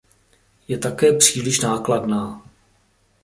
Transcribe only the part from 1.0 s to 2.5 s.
příliš nákladná.